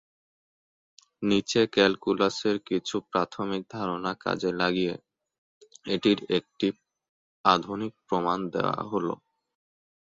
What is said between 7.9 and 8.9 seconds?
প্রমাণ দেয়া